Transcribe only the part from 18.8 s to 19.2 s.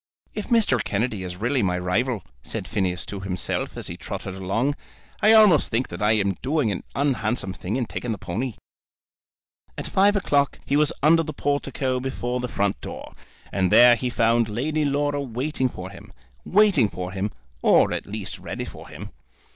him.